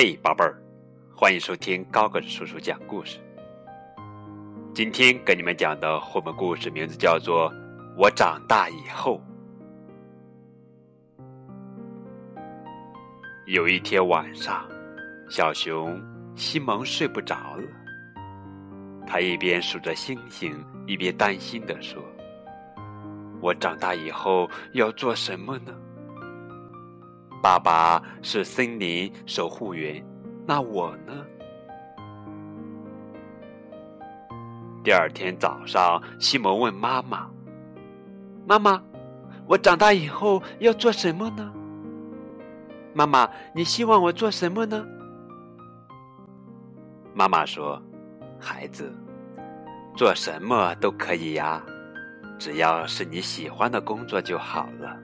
[0.00, 0.56] 嘿，宝贝儿，
[1.12, 3.18] 欢迎收听高个子叔叔讲故事。
[4.72, 7.52] 今天给你们讲的绘本故事名字叫做
[7.96, 9.20] 《我长大以后》。
[13.46, 14.64] 有一天晚上，
[15.28, 16.00] 小熊
[16.36, 17.68] 西蒙睡不着了，
[19.04, 22.00] 他一边数着星星，一边担心的说
[23.42, 25.74] ：“我长大以后要做什么呢？”
[27.40, 30.04] 爸爸是森林守护员，
[30.44, 31.12] 那我呢？
[34.82, 37.30] 第二天早上，西蒙问妈妈
[38.46, 38.82] ：“妈妈，
[39.46, 41.52] 我长大以后要做什么呢？”
[42.92, 44.84] 妈妈，你希望我做什么呢？
[47.14, 47.80] 妈妈说
[48.40, 48.92] ：“孩子，
[49.94, 51.62] 做什么都可以呀，
[52.38, 54.96] 只要是你喜欢的工作就好了。”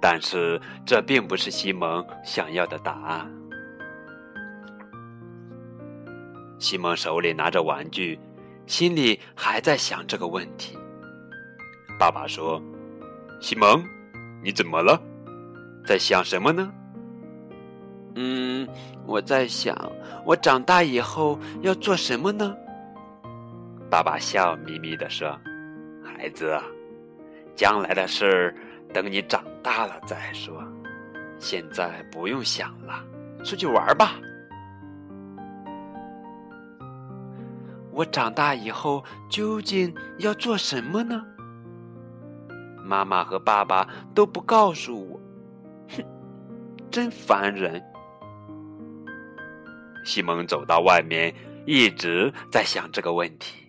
[0.00, 3.30] 但是这并不是西蒙想要的答案。
[6.58, 8.18] 西蒙手里拿着玩具，
[8.66, 10.78] 心里还在想这个问题。
[11.98, 12.62] 爸爸说
[13.40, 13.84] ：“西蒙，
[14.42, 15.00] 你怎么了？
[15.86, 16.72] 在想什么呢
[18.16, 18.66] ？”“嗯，
[19.06, 19.76] 我在想，
[20.24, 22.56] 我长大以后要做什么呢？”
[23.90, 25.38] 爸爸笑眯眯的说
[26.02, 26.58] ：“孩子，
[27.54, 28.54] 将来的事。”
[28.96, 30.64] 等你长大了再说，
[31.38, 33.04] 现在不用想了，
[33.44, 34.14] 出去玩吧。
[37.92, 41.22] 我长大以后究竟要做什么呢？
[42.82, 45.20] 妈妈和爸爸都不告诉我，
[45.94, 46.02] 哼，
[46.90, 47.84] 真烦人。
[50.06, 51.34] 西蒙走到外面，
[51.66, 53.65] 一直在想这个问题。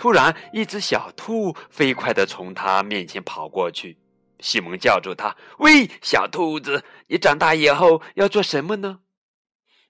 [0.00, 3.98] 突然，一只小兔飞快的从他面前跑过去。
[4.38, 9.00] 西蒙叫住他：“喂，小兔子，你长大以后要做什么呢？”“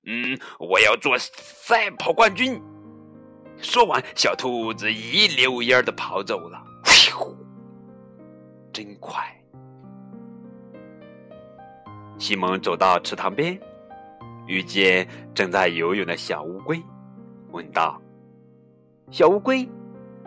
[0.05, 2.61] 嗯，我要做赛跑冠军。”
[3.63, 6.61] 说完，小兔子一溜烟的跑走了。
[8.73, 9.25] 真快！
[12.19, 13.57] 西蒙走到池塘边，
[14.49, 16.83] 遇见正在游泳的小乌龟，
[17.53, 18.03] 问道
[19.13, 19.69] ：“小乌龟。”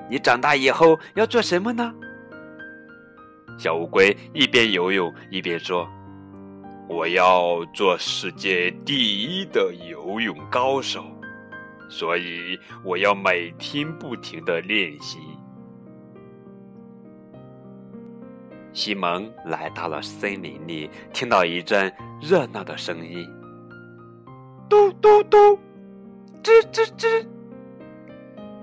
[0.10, 1.94] 你长大以后要做什么呢？
[3.58, 5.88] 小乌龟一边游泳一边说
[6.90, 11.06] ：“我要做世界第一的游泳高手，
[11.88, 15.20] 所以我要每天不停的练习。”
[18.74, 23.24] 西蒙来到了森林里，听到一阵热闹的声音
[24.68, 25.38] ：“嘟嘟嘟，
[26.42, 27.26] 吱吱吱，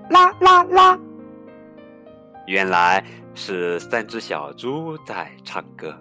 [0.09, 0.99] 啦啦啦。”
[2.51, 3.01] 原来
[3.33, 5.97] 是三只小猪在唱歌。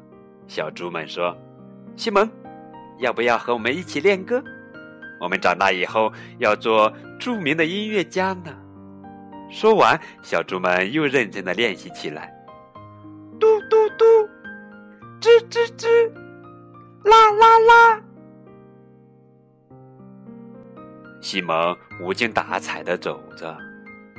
[0.49, 1.33] 小猪们说
[1.94, 2.28] ：“西蒙，
[2.99, 4.43] 要不要和我们一起练歌？
[5.21, 8.53] 我们长大以后要做著名的音乐家呢。”
[9.49, 12.34] 说完，小猪们又认真的练习起来。
[13.39, 14.05] 嘟嘟嘟，
[15.21, 16.12] 吱吱吱，
[17.05, 18.03] 啦啦啦。
[21.21, 23.56] 西蒙无精打采的走着。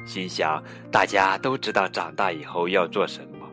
[0.05, 3.47] 心想，大家都知道长大以后要做什么，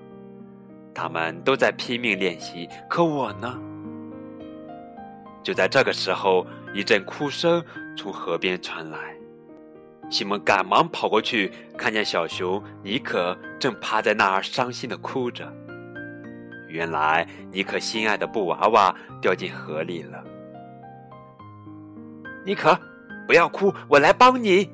[0.94, 3.58] 他们都在拼命练习，可我呢？
[5.42, 7.62] 就在这个时候，一阵哭声
[7.96, 8.98] 从河边传来，
[10.10, 15.50] 西蒙赶忙跑过去，看见小熊尼克正趴在那儿伤心的哭着。
[16.68, 20.22] 原来，尼克心爱的布娃娃掉进河里了。
[22.44, 22.78] 尼克，
[23.26, 24.70] 不要哭，我来帮你。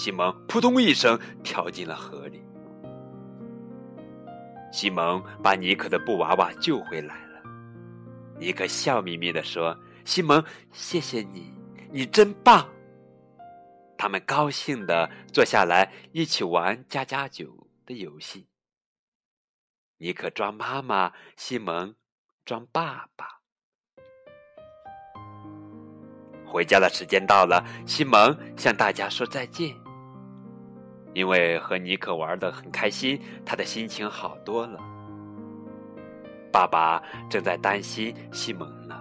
[0.00, 2.42] 西蒙扑通一声跳进了河里。
[4.72, 7.42] 西蒙把尼克的布娃娃救回来了。
[8.38, 11.52] 尼克笑眯眯地说：“西蒙，谢谢你，
[11.92, 12.66] 你真棒。”
[13.98, 18.48] 他们高兴地坐下来一起玩加加酒的游戏。
[19.98, 21.94] 尼克装妈妈，西蒙
[22.46, 23.26] 装爸爸。
[26.46, 29.76] 回家的时间到了，西蒙向大家说再见。
[31.14, 34.78] 因为和尼克玩的很开心，他的心情好多了。
[36.52, 38.96] 爸爸正在担心西蒙呢。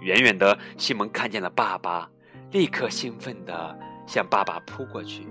[0.00, 2.08] 远远的，西蒙看见了爸爸，
[2.50, 5.26] 立刻兴奋的向爸爸扑过去。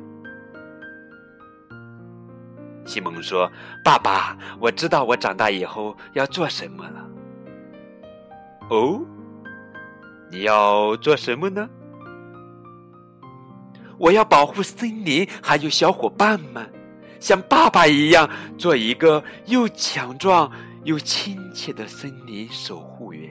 [2.86, 3.50] 西蒙说
[3.84, 7.10] ：“爸爸，我知道我长大以后要做什么了。”
[8.70, 9.02] 哦，
[10.30, 11.70] 你要做什么呢？
[13.98, 16.68] 我要保护森林还有小伙伴们
[17.20, 20.52] 像爸爸一样做一个又强壮
[20.84, 23.30] 又亲切的森林守护员。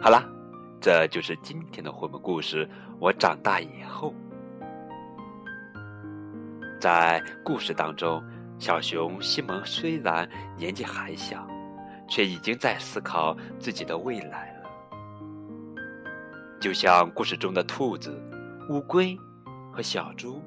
[0.00, 0.22] 好啦
[0.80, 2.68] 这就是今天的绘本故事。
[3.00, 4.14] 我长大以后
[6.80, 8.22] 在故事当中
[8.58, 11.46] 小熊西蒙虽然年纪还小
[12.08, 14.70] 却已经在思考自己的未来了。
[16.60, 18.18] 就像故事中的兔子、
[18.68, 19.16] 乌龟
[19.72, 20.42] 和小猪，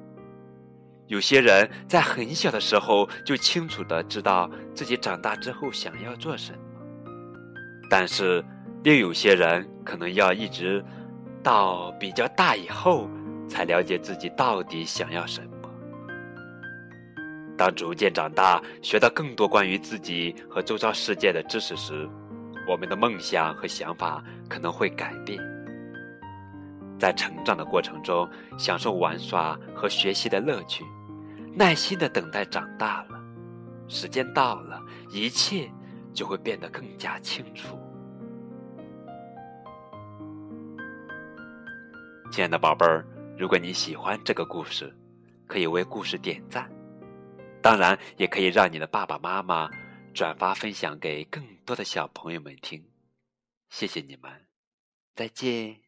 [1.06, 6.58] 有些人在很小的时候就清楚的知道自己长大之后想要做什么，
[7.90, 8.44] 但是。
[8.84, 10.82] 另有些人可能要一直
[11.42, 13.10] 到比较大以后，
[13.48, 15.57] 才了解自己到底想要什么。
[17.58, 22.08] 当逐渐长大，学到更多关于自己和周遭世界的知识时，
[22.68, 25.36] 我们的梦想和想法可能会改变。
[27.00, 30.84] 在成长的过程中，享受玩耍和学习的乐趣，
[31.52, 33.20] 耐心的等待长大了，
[33.88, 35.68] 时间到了，一切
[36.14, 37.76] 就会变得更加清楚。
[42.30, 43.04] 亲爱的宝贝儿，
[43.36, 44.94] 如果你喜欢这个故事，
[45.44, 46.70] 可以为故事点赞，
[47.62, 49.70] 当然也可以让你的爸爸妈妈
[50.14, 52.82] 转发分享给更多的小朋友们听。
[53.70, 54.46] 谢谢你们，
[55.14, 55.80] 再见。